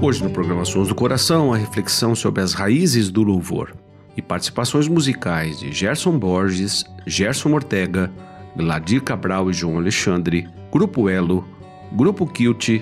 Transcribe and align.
Hoje 0.00 0.22
no 0.22 0.30
programa 0.30 0.64
Sons 0.64 0.86
do 0.86 0.94
Coração, 0.94 1.52
a 1.52 1.56
reflexão 1.56 2.14
sobre 2.14 2.40
as 2.40 2.52
raízes 2.52 3.10
do 3.10 3.24
louvor 3.24 3.74
e 4.16 4.22
participações 4.22 4.86
musicais 4.86 5.58
de 5.58 5.72
Gerson 5.72 6.16
Borges, 6.16 6.84
Gerson 7.04 7.52
Ortega, 7.52 8.08
Gladir 8.56 9.02
Cabral 9.02 9.50
e 9.50 9.52
João 9.52 9.76
Alexandre, 9.76 10.48
Grupo 10.70 11.08
Elo, 11.08 11.44
Grupo 11.92 12.28
Kilt 12.28 12.80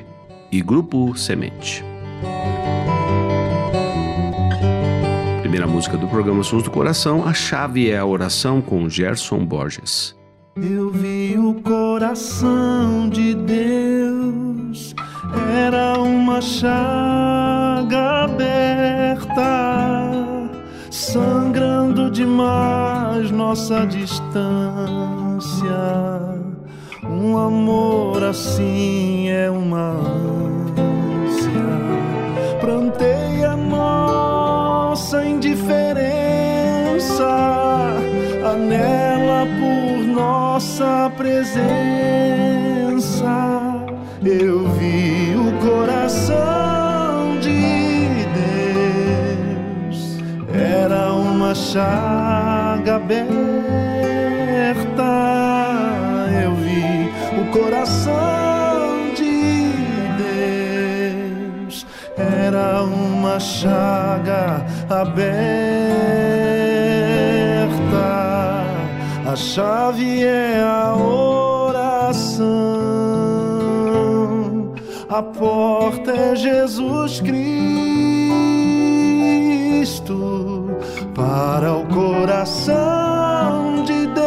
e 0.52 0.60
Grupo 0.60 1.16
Semente. 1.16 1.82
Primeira 5.40 5.66
música 5.66 5.96
do 5.96 6.06
programa 6.08 6.42
Sons 6.42 6.64
do 6.64 6.70
Coração, 6.70 7.26
a 7.26 7.32
chave 7.32 7.90
é 7.90 7.96
a 7.96 8.04
oração 8.04 8.60
com 8.60 8.90
Gerson 8.90 9.42
Borges. 9.42 10.14
Eu 10.54 10.90
vi 10.90 11.34
o 11.38 11.54
coração 11.62 13.08
de 13.08 13.34
Deus 13.34 13.95
era 15.34 15.98
uma 15.98 16.40
chaga 16.40 18.24
aberta, 18.24 20.10
sangrando 20.90 22.10
demais 22.10 23.30
nossa 23.30 23.86
distância. 23.86 24.36
Um 27.04 27.36
amor 27.38 28.22
assim 28.22 29.28
é 29.28 29.50
uma 29.50 29.92
ânsia. 31.26 31.50
Plantei 32.60 33.44
a 33.44 33.56
nossa 33.56 35.24
indiferença, 35.24 36.04
anela 38.44 39.46
por 39.58 40.04
nossa 40.06 41.10
presença 41.16 41.86
eu 44.28 44.68
vi 44.70 45.15
chaga 51.76 52.96
aberta. 52.96 53.36
Eu 56.42 56.54
vi 56.54 57.12
o 57.38 57.44
coração 57.52 59.12
de 59.14 59.72
Deus, 60.16 61.86
era 62.16 62.82
uma 62.82 63.38
chaga 63.38 64.64
aberta. 64.88 65.36
A 69.30 69.36
chave 69.36 70.24
é 70.24 70.62
a 70.62 70.96
oração 70.96 72.56
a 75.08 75.22
porta 75.22 76.10
é 76.10 76.34
Jesus 76.36 77.20
Cristo 77.20 77.66
para 81.16 81.72
o 81.72 81.84
coração 81.86 82.74
de 83.84 84.06
Deus. 84.06 84.24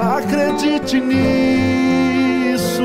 Acredite 0.00 1.00
nisso. 1.00 2.82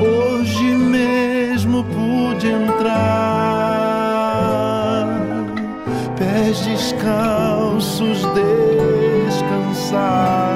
Hoje 0.00 0.74
mesmo 0.74 1.84
pude 1.84 2.48
entrar, 2.48 2.96
pés 6.16 6.60
descalços 6.64 8.26
descansar 9.28 10.54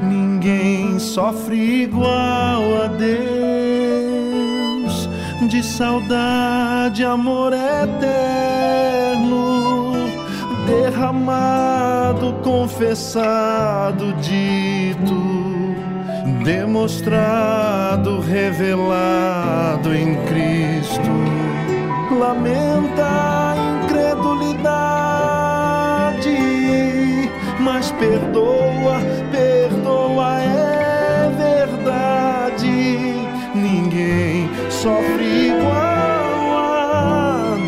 Ninguém 0.02 0.98
sofre 0.98 1.82
igual 1.82 2.82
a 2.84 2.86
Deus, 2.88 3.08
de 5.48 5.62
saudade, 5.62 7.04
amor 7.04 7.52
eterno, 7.52 8.72
derramado, 10.66 12.32
confessado, 12.42 14.12
dito 14.14 15.36
demonstrado, 16.46 18.20
revelado 18.20 19.92
em 19.92 20.14
Cristo. 20.26 21.10
Lamenta 22.16 23.45
mas 27.66 27.92
perdoa, 27.92 28.96
perdoa, 29.32 30.40
é 30.40 31.30
verdade. 31.36 33.12
Ninguém 33.54 34.48
sofre 34.70 35.48
igual 35.48 36.56
a 36.56 37.58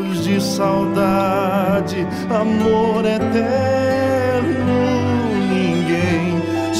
Deus 0.00 0.24
de 0.24 0.40
saudade, 0.40 2.06
amor 2.30 3.04
eterno 3.04 3.68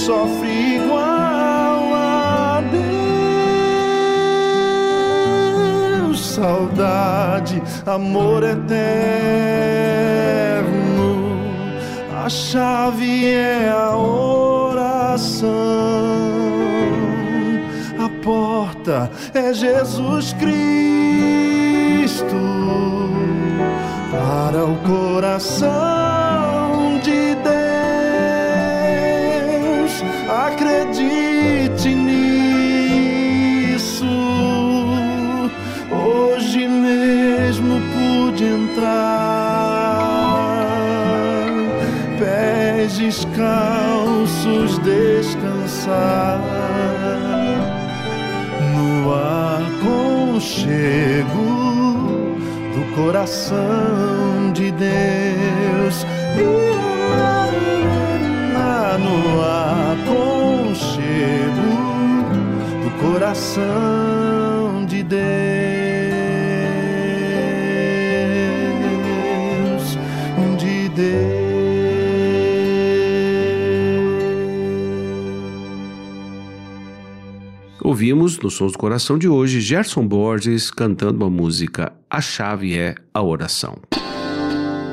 sofre 0.09 0.77
igual 0.77 1.95
a 1.95 2.63
Deus. 6.01 6.35
Saudade, 6.35 7.63
amor 7.85 8.43
eterno. 8.43 10.48
A 12.29 12.31
chave 12.31 13.25
é 13.33 13.71
a 13.71 13.97
oração. 13.97 15.49
A 17.99 18.09
porta 18.23 19.11
é 19.33 19.55
Jesus 19.55 20.35
Cristo 20.35 20.67
para 24.11 24.63
o 24.63 24.77
coração 24.87 25.69
de 27.03 27.35
Deus 27.37 27.49
acredite 30.29 30.68
coração 52.99 54.53
de 54.53 54.73
Deus. 54.73 56.05
No 58.99 59.41
aconchego 59.95 60.99
do 62.83 62.91
coração 63.01 64.85
de 64.87 65.05
Deus, 65.05 65.48
Ouvimos 77.99 78.39
no 78.39 78.49
Sons 78.49 78.71
do 78.71 78.79
Coração 78.79 79.19
de 79.19 79.29
hoje 79.29 79.61
Gerson 79.61 80.07
Borges 80.07 80.71
cantando 80.71 81.25
a 81.25 81.29
música 81.29 81.93
A 82.09 82.21
Chave 82.21 82.79
é 82.79 82.95
a 83.13 83.21
Oração. 83.21 83.77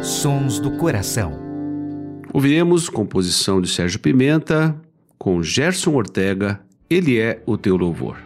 Sons 0.02 0.60
do 0.60 0.72
Coração. 0.72 1.32
Ouviremos 2.34 2.90
composição 2.90 3.62
de 3.62 3.70
Sérgio 3.70 4.00
Pimenta 4.00 4.76
com 5.20 5.44
Gerson 5.44 5.94
Ortega, 5.94 6.60
Ele 6.90 7.20
é 7.20 7.44
o 7.46 7.56
Teu 7.60 7.78
Louvor. 7.78 8.25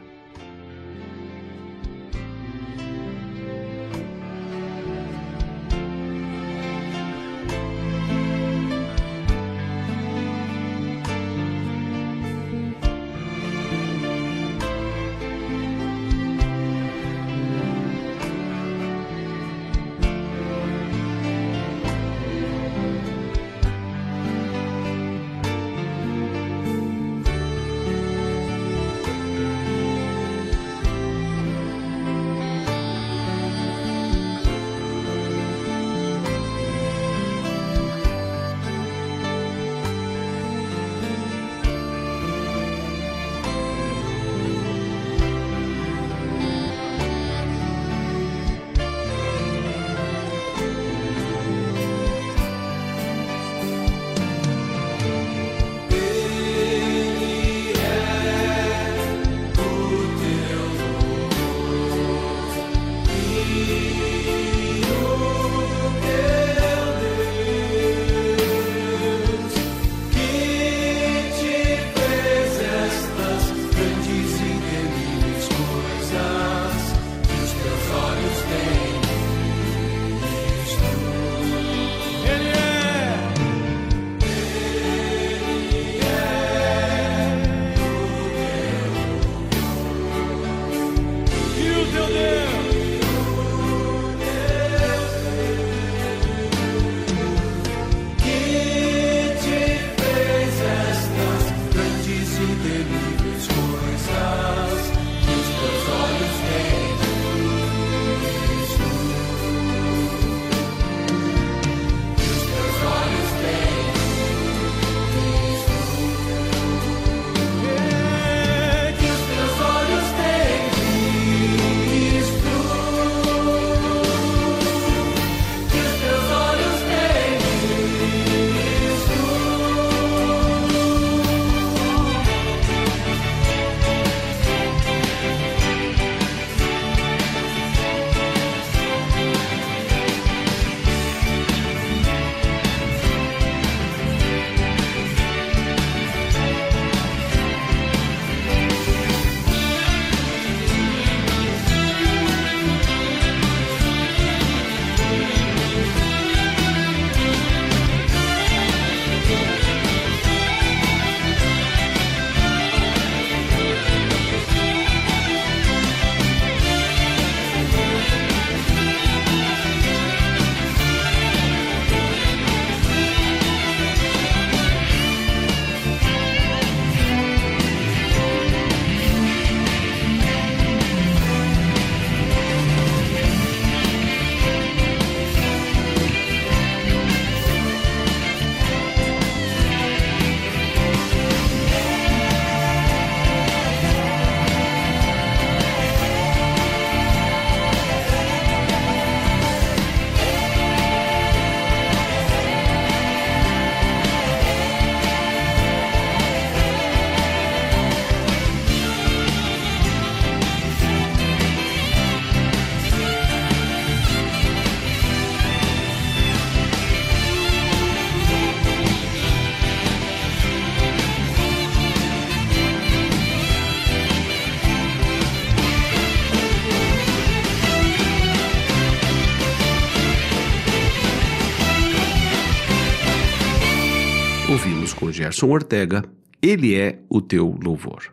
Gerson 235.29 235.51
Ortega, 235.51 236.03
Ele 236.41 236.75
é 236.75 236.97
o 237.07 237.21
teu 237.21 237.55
louvor. 237.63 238.11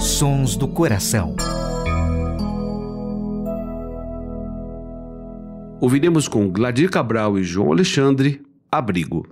Sons 0.00 0.56
do 0.56 0.66
Coração. 0.66 1.36
Ouviremos 5.78 6.26
com 6.26 6.50
Gladir 6.50 6.90
Cabral 6.90 7.38
e 7.38 7.44
João 7.44 7.70
Alexandre, 7.70 8.40
Abrigo. 8.72 9.28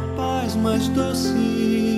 Paz 0.00 0.54
mais 0.56 0.88
doce 0.88 1.95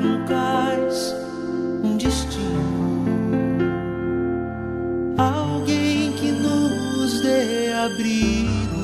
um 0.00 0.26
um 1.84 1.96
destino. 1.96 3.04
Alguém 5.18 6.12
que 6.12 6.32
nos 6.32 7.20
dê 7.22 7.72
abrigo 7.72 8.80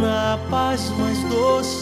na 0.00 0.38
paz 0.50 0.90
mais 0.98 1.22
doce. 1.24 1.81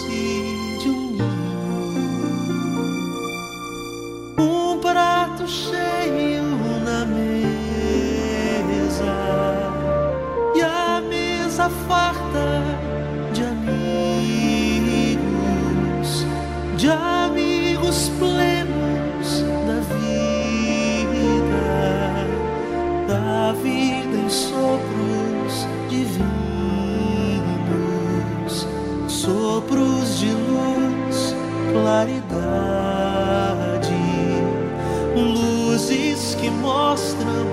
luzes 36.21 36.35
que 36.35 36.51
mostram 36.51 37.47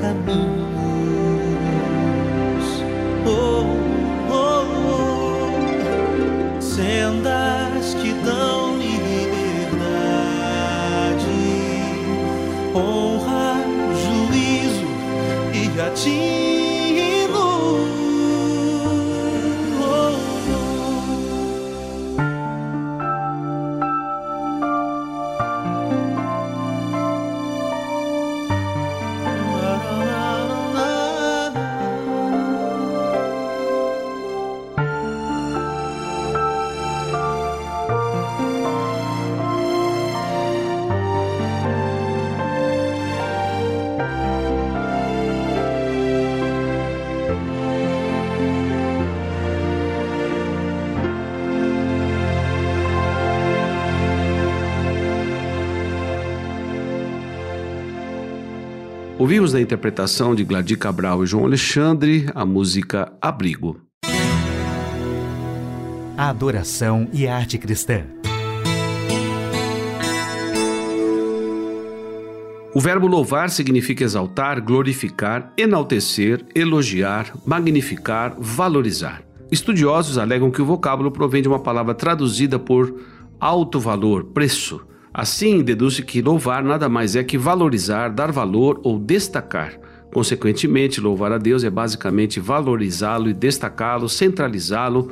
caminhos, 0.00 0.36
oh, 3.26 3.64
oh, 4.30 4.66
oh. 6.58 6.60
sendas 6.60 7.94
que 7.94 8.12
dão 8.24 8.76
liberdade, 8.76 9.86
honra, 12.74 13.64
juízo 13.94 14.86
e 15.54 15.68
gratidão. 15.68 16.45
Ouvimos 59.26 59.52
na 59.52 59.60
interpretação 59.60 60.36
de 60.36 60.44
Gladir 60.44 60.78
Cabral 60.78 61.24
e 61.24 61.26
João 61.26 61.46
Alexandre 61.46 62.30
a 62.32 62.46
música 62.46 63.12
Abrigo. 63.20 63.80
A 66.16 66.28
adoração 66.28 67.08
e 67.12 67.26
a 67.26 67.34
arte 67.34 67.58
cristã. 67.58 68.04
O 72.72 72.78
verbo 72.78 73.08
louvar 73.08 73.50
significa 73.50 74.04
exaltar, 74.04 74.62
glorificar, 74.62 75.52
enaltecer, 75.58 76.46
elogiar, 76.54 77.32
magnificar, 77.44 78.36
valorizar. 78.38 79.24
Estudiosos 79.50 80.18
alegam 80.18 80.52
que 80.52 80.62
o 80.62 80.64
vocábulo 80.64 81.10
provém 81.10 81.42
de 81.42 81.48
uma 81.48 81.58
palavra 81.58 81.96
traduzida 81.96 82.60
por 82.60 82.94
alto 83.40 83.80
valor, 83.80 84.26
preço 84.26 84.86
Assim, 85.18 85.62
deduz-se 85.62 86.02
que 86.02 86.20
louvar 86.20 86.62
nada 86.62 86.90
mais 86.90 87.16
é 87.16 87.24
que 87.24 87.38
valorizar, 87.38 88.10
dar 88.10 88.30
valor 88.30 88.78
ou 88.84 88.98
destacar. 88.98 89.72
Consequentemente, 90.12 91.00
louvar 91.00 91.32
a 91.32 91.38
Deus 91.38 91.64
é 91.64 91.70
basicamente 91.70 92.38
valorizá-lo 92.38 93.26
e 93.30 93.32
destacá-lo, 93.32 94.10
centralizá-lo 94.10 95.10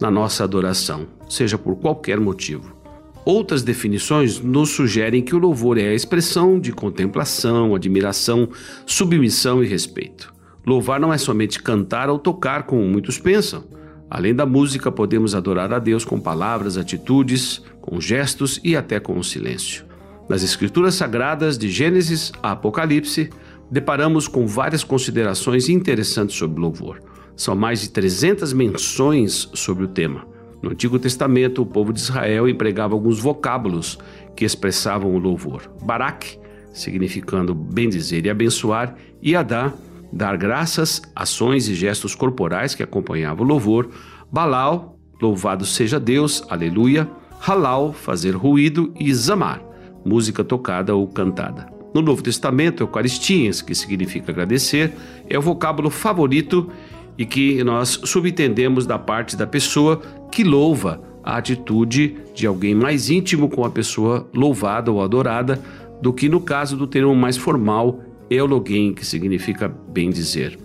na 0.00 0.08
nossa 0.08 0.44
adoração, 0.44 1.08
seja 1.28 1.58
por 1.58 1.74
qualquer 1.74 2.20
motivo. 2.20 2.76
Outras 3.24 3.64
definições 3.64 4.38
nos 4.38 4.70
sugerem 4.70 5.20
que 5.20 5.34
o 5.34 5.38
louvor 5.38 5.78
é 5.78 5.88
a 5.88 5.94
expressão 5.94 6.60
de 6.60 6.70
contemplação, 6.70 7.74
admiração, 7.74 8.50
submissão 8.86 9.64
e 9.64 9.66
respeito. 9.66 10.32
Louvar 10.64 11.00
não 11.00 11.12
é 11.12 11.18
somente 11.18 11.60
cantar 11.60 12.08
ou 12.08 12.20
tocar, 12.20 12.66
como 12.66 12.86
muitos 12.86 13.18
pensam. 13.18 13.64
Além 14.08 14.32
da 14.32 14.46
música, 14.46 14.92
podemos 14.92 15.34
adorar 15.34 15.72
a 15.72 15.80
Deus 15.80 16.04
com 16.04 16.20
palavras, 16.20 16.76
atitudes, 16.76 17.62
com 17.80 18.00
gestos 18.00 18.60
e 18.62 18.76
até 18.76 19.00
com 19.00 19.18
o 19.18 19.24
silêncio. 19.24 19.84
Nas 20.28 20.42
Escrituras 20.42 20.94
Sagradas, 20.94 21.58
de 21.58 21.68
Gênesis 21.68 22.32
a 22.42 22.52
Apocalipse, 22.52 23.30
deparamos 23.70 24.28
com 24.28 24.46
várias 24.46 24.84
considerações 24.84 25.68
interessantes 25.68 26.36
sobre 26.36 26.60
louvor. 26.60 27.00
São 27.36 27.56
mais 27.56 27.80
de 27.80 27.90
300 27.90 28.52
menções 28.52 29.48
sobre 29.54 29.84
o 29.84 29.88
tema. 29.88 30.26
No 30.62 30.70
Antigo 30.70 30.98
Testamento, 30.98 31.62
o 31.62 31.66
povo 31.66 31.92
de 31.92 32.00
Israel 32.00 32.48
empregava 32.48 32.94
alguns 32.94 33.18
vocábulos 33.18 33.98
que 34.36 34.44
expressavam 34.44 35.14
o 35.14 35.18
louvor. 35.18 35.62
Barak, 35.82 36.38
significando 36.72 37.54
bem 37.54 37.88
dizer 37.88 38.26
e 38.26 38.30
abençoar, 38.30 38.94
e 39.22 39.34
Adá, 39.34 39.72
dar 40.12 40.36
graças, 40.36 41.00
ações 41.14 41.68
e 41.68 41.74
gestos 41.74 42.14
corporais 42.14 42.74
que 42.74 42.82
acompanhavam 42.82 43.44
o 43.44 43.48
louvor, 43.48 43.90
Balal, 44.30 44.98
louvado 45.20 45.64
seja 45.64 45.98
Deus, 45.98 46.44
aleluia, 46.48 47.08
Halal, 47.40 47.94
fazer 47.94 48.36
ruído 48.36 48.92
e 49.00 49.12
Zamar, 49.14 49.62
música 50.04 50.44
tocada 50.44 50.94
ou 50.94 51.08
cantada. 51.08 51.66
No 51.94 52.02
Novo 52.02 52.22
Testamento, 52.22 52.82
Eucaristias, 52.82 53.62
que 53.62 53.74
significa 53.74 54.30
agradecer, 54.30 54.92
é 55.26 55.38
o 55.38 55.42
vocábulo 55.42 55.88
favorito 55.88 56.70
e 57.16 57.24
que 57.24 57.64
nós 57.64 57.98
subentendemos 58.04 58.86
da 58.86 58.98
parte 58.98 59.36
da 59.36 59.46
pessoa 59.46 60.02
que 60.30 60.44
louva 60.44 61.02
a 61.24 61.38
atitude 61.38 62.18
de 62.34 62.46
alguém 62.46 62.74
mais 62.74 63.08
íntimo 63.08 63.48
com 63.48 63.64
a 63.64 63.70
pessoa 63.70 64.28
louvada 64.34 64.92
ou 64.92 65.02
adorada 65.02 65.62
do 66.02 66.12
que 66.12 66.28
no 66.28 66.42
caso 66.42 66.76
do 66.76 66.86
termo 66.86 67.14
mais 67.16 67.38
formal, 67.38 68.00
euloguem, 68.28 68.92
que 68.92 69.04
significa 69.04 69.66
bem 69.66 70.10
dizer. 70.10 70.58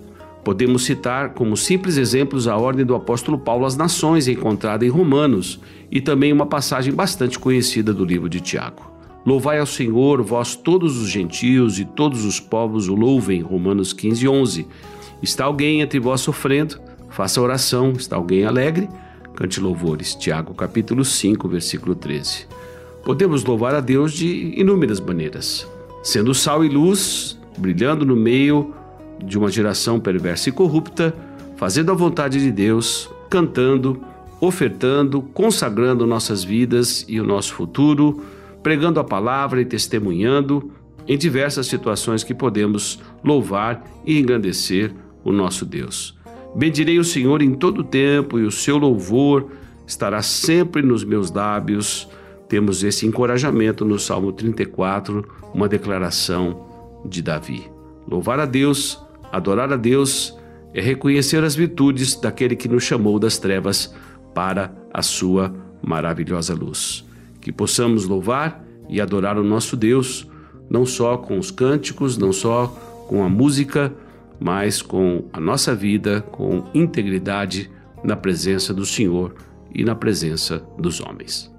Podemos 0.46 0.84
citar 0.84 1.34
como 1.34 1.58
simples 1.58 1.98
exemplos 1.98 2.48
a 2.48 2.56
ordem 2.56 2.86
do 2.86 2.94
apóstolo 2.94 3.36
Paulo 3.36 3.66
às 3.66 3.76
nações 3.76 4.28
encontrada 4.28 4.86
em 4.86 4.90
Romanos 4.90 5.60
e 5.92 6.00
também 6.00 6.32
uma 6.32 6.46
passagem 6.46 6.94
bastante 6.94 7.40
conhecida 7.40 7.92
do 7.92 8.06
livro 8.06 8.30
de 8.30 8.40
Tiago. 8.40 8.94
Louvai 9.26 9.60
ao 9.60 9.66
Senhor, 9.66 10.22
vós 10.22 10.56
todos 10.56 11.02
os 11.02 11.10
gentios 11.10 11.80
e 11.80 11.84
todos 11.84 12.24
os 12.26 12.40
povos 12.40 12.88
o 12.88 12.94
louvem. 12.94 13.42
Romanos 13.42 13.92
15, 13.92 14.28
11. 14.28 14.68
Está 15.20 15.46
alguém 15.46 15.82
entre 15.82 16.00
vós 16.00 16.22
sofrendo? 16.22 16.80
Faça 17.10 17.42
oração. 17.42 17.94
Está 17.94 18.16
alguém 18.16 18.46
alegre? 18.46 18.88
Cante 19.36 19.60
louvores. 19.60 20.14
Tiago 20.14 20.54
capítulo 20.54 21.04
5, 21.04 21.48
versículo 21.48 21.96
13. 21.96 22.46
Podemos 23.04 23.44
louvar 23.44 23.74
a 23.74 23.80
Deus 23.80 24.14
de 24.14 24.54
inúmeras 24.56 25.00
maneiras. 25.00 25.68
Sendo 26.04 26.36
sal 26.36 26.64
e 26.64 26.70
luz, 26.70 27.36
brilhando 27.58 28.06
no 28.06 28.16
meio 28.16 28.76
de 29.24 29.38
uma 29.38 29.50
geração 29.50 30.00
perversa 30.00 30.50
e 30.50 30.52
corrupta, 30.52 31.16
fazendo 31.56 31.92
a 31.92 31.96
vontade 31.96 32.40
de 32.40 32.52
Deus, 32.52 33.10
cantando, 33.30 34.02
ofertando, 34.40 35.22
consagrando 35.22 36.06
nossas 36.06 36.44
vidas 36.44 37.06
e 37.08 37.20
o 37.20 37.26
nosso 37.26 37.54
futuro, 37.54 38.24
pregando 38.62 39.00
a 39.00 39.04
palavra 39.04 39.62
e 39.62 39.66
testemunhando 39.66 40.72
em 41.08 41.18
diversas 41.18 41.68
situações 41.68 42.24
que 42.24 42.34
podemos 42.34 43.00
louvar 43.24 43.84
e 44.06 44.20
engrandecer 44.20 44.94
o 45.24 45.32
nosso 45.32 45.66
Deus. 45.66 46.18
Bendirei 46.56 46.98
o 47.00 47.04
Senhor 47.04 47.42
em 47.42 47.54
todo 47.54 47.80
o 47.80 47.84
tempo 47.84 48.40
e 48.40 48.44
o 48.44 48.52
seu 48.52 48.78
louvor 48.78 49.52
estará 49.86 50.22
sempre 50.22 50.82
nos 50.82 51.04
meus 51.04 51.32
lábios. 51.32 52.08
Temos 52.48 52.84
esse 52.84 53.06
encorajamento 53.06 53.84
no 53.84 54.00
Salmo 54.00 54.32
34, 54.32 55.28
uma 55.54 55.68
declaração 55.68 56.66
de 57.06 57.22
Davi. 57.22 57.70
Louvar 58.08 58.40
a 58.40 58.46
Deus, 58.46 59.05
adorar 59.32 59.72
a 59.72 59.78
Deus, 59.78 60.38
é 60.74 60.82
reconhecer 60.82 61.44
as 61.44 61.56
virtudes 61.56 62.16
daquele 62.16 62.56
que 62.56 62.68
nos 62.68 62.84
chamou 62.84 63.20
das 63.20 63.38
trevas 63.38 63.94
para 64.34 64.74
a 64.94 65.02
sua 65.02 65.54
maravilhosa 65.82 66.54
luz 66.54 67.06
que 67.46 67.52
possamos 67.52 68.06
louvar 68.06 68.66
e 68.90 69.00
adorar 69.00 69.38
o 69.38 69.44
nosso 69.44 69.78
Deus, 69.78 70.28
não 70.68 70.84
só 70.84 71.16
com 71.16 71.38
os 71.38 71.52
cânticos, 71.52 72.18
não 72.18 72.34
só 72.34 72.66
com 73.08 73.24
a 73.24 73.30
música, 73.30 73.94
mas 74.40 74.82
com 74.82 75.26
a 75.32 75.40
nossa 75.40 75.76
vida, 75.76 76.22
com 76.22 76.64
integridade 76.74 77.70
na 78.04 78.16
presença 78.16 78.74
do 78.74 78.84
Senhor 78.84 79.36
e 79.72 79.86
na 79.86 79.94
presença 79.94 80.58
dos 80.80 81.00
homens. 81.00 81.54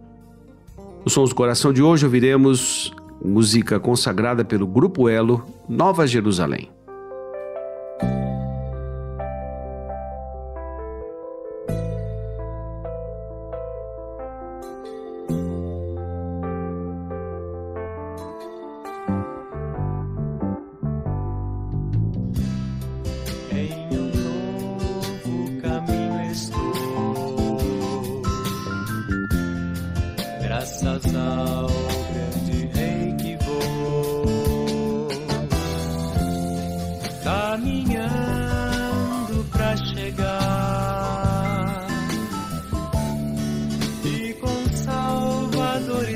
No 1.05 1.09
Sons 1.09 1.29
do 1.29 1.37
Coração 1.37 1.73
de 1.73 1.81
hoje 1.81 2.05
ouviremos 2.05 2.93
música 3.25 3.79
consagrada 3.79 4.45
pelo 4.45 4.67
Grupo 4.67 5.09
Elo, 5.09 5.47
Nova 5.69 6.05
Jerusalém. 6.05 6.76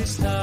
Jerusalém, 0.00 0.39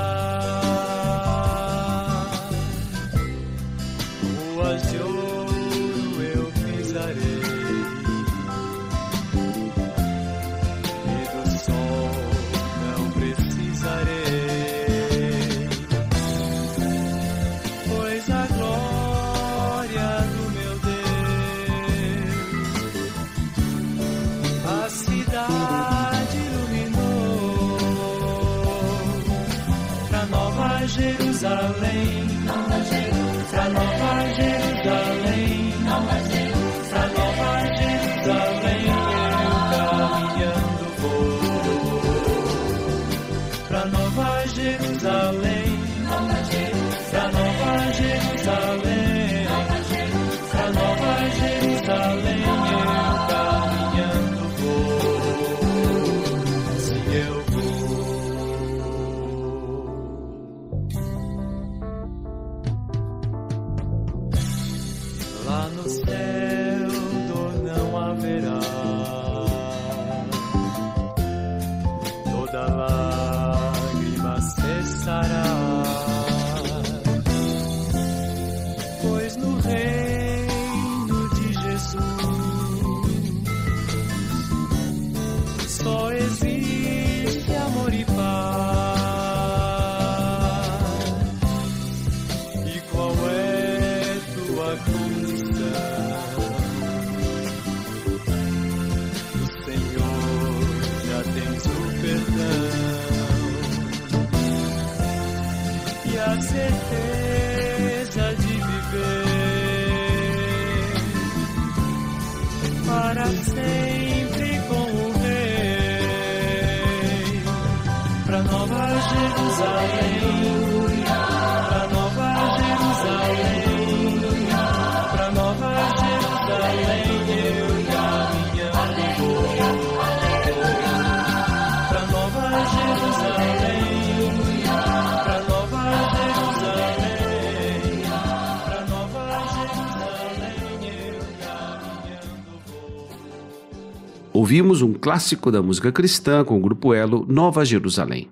Ouvimos 144.47 144.81
um 144.81 144.93
clássico 144.93 145.51
da 145.51 145.61
música 145.61 145.91
cristã 145.91 146.41
com 146.41 146.55
o 146.57 146.61
grupo 146.61 146.93
Elo, 146.93 147.25
Nova 147.27 147.65
Jerusalém. 147.65 148.29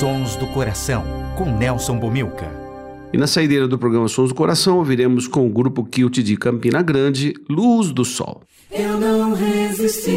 Sons 0.00 0.34
do 0.34 0.48
Coração, 0.48 1.04
com 1.38 1.44
Nelson 1.44 1.96
Bomilca. 1.96 2.50
E 3.12 3.16
na 3.16 3.28
saideira 3.28 3.68
do 3.68 3.78
programa 3.78 4.08
Sons 4.08 4.30
do 4.30 4.34
Coração, 4.34 4.78
ouviremos 4.78 5.28
com 5.28 5.46
o 5.46 5.48
grupo 5.48 5.84
Kilt 5.84 6.18
de 6.18 6.36
Campina 6.36 6.82
Grande, 6.82 7.34
Luz 7.48 7.92
do 7.92 8.04
Sol. 8.04 8.42
Eu 8.68 8.98
não 8.98 9.32
resisti, 9.32 10.10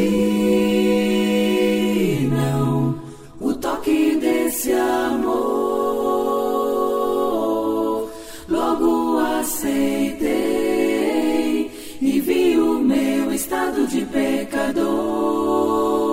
estado 13.40 13.86
de 13.86 14.04
pecador. 14.04 16.09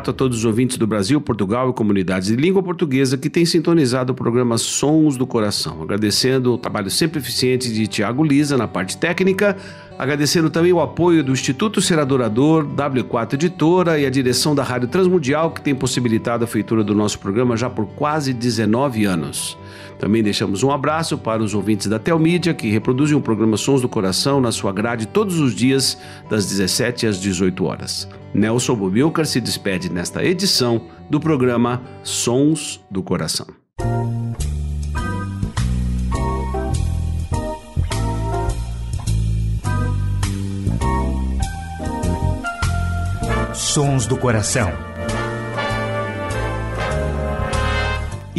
Grato 0.00 0.12
a 0.12 0.14
todos 0.14 0.38
os 0.38 0.44
ouvintes 0.46 0.78
do 0.78 0.86
Brasil, 0.86 1.20
Portugal 1.20 1.68
e 1.68 1.74
comunidades 1.74 2.28
de 2.28 2.34
língua 2.36 2.62
portuguesa 2.62 3.18
que 3.18 3.28
têm 3.28 3.44
sintonizado 3.44 4.14
o 4.14 4.16
programa 4.16 4.56
Sons 4.56 5.18
do 5.18 5.26
Coração. 5.26 5.82
Agradecendo 5.82 6.54
o 6.54 6.56
trabalho 6.56 6.88
sempre 6.88 7.18
eficiente 7.18 7.70
de 7.70 7.86
Tiago 7.86 8.24
Lisa 8.24 8.56
na 8.56 8.66
parte 8.66 8.96
técnica, 8.96 9.54
agradecendo 9.98 10.48
também 10.48 10.72
o 10.72 10.80
apoio 10.80 11.22
do 11.22 11.32
Instituto 11.32 11.82
Ser 11.82 11.98
Adorador, 11.98 12.64
W4 12.64 13.34
Editora 13.34 13.98
e 13.98 14.06
a 14.06 14.10
direção 14.10 14.54
da 14.54 14.62
Rádio 14.62 14.88
Transmundial 14.88 15.50
que 15.50 15.60
tem 15.60 15.74
possibilitado 15.74 16.44
a 16.44 16.46
feitura 16.46 16.82
do 16.82 16.94
nosso 16.94 17.18
programa 17.18 17.54
já 17.54 17.68
por 17.68 17.84
quase 17.88 18.32
19 18.32 19.04
anos. 19.04 19.58
Também 20.00 20.22
deixamos 20.22 20.62
um 20.62 20.70
abraço 20.70 21.18
para 21.18 21.42
os 21.42 21.52
ouvintes 21.52 21.86
da 21.86 21.98
Telmídia, 21.98 22.54
que 22.54 22.70
reproduzem 22.70 23.14
o 23.14 23.20
programa 23.20 23.58
Sons 23.58 23.82
do 23.82 23.88
Coração 23.88 24.40
na 24.40 24.50
sua 24.50 24.72
grade 24.72 25.06
todos 25.06 25.38
os 25.38 25.54
dias, 25.54 25.98
das 26.30 26.46
17 26.46 27.06
às 27.06 27.20
18 27.20 27.62
horas. 27.66 28.08
Nelson 28.32 28.74
Bobilcar 28.74 29.26
se 29.26 29.42
despede 29.42 29.92
nesta 29.92 30.24
edição 30.24 30.80
do 31.10 31.20
programa 31.20 31.82
Sons 32.02 32.80
do 32.90 33.02
Coração. 33.02 33.46
Sons 43.52 44.06
do 44.06 44.16
Coração 44.16 44.89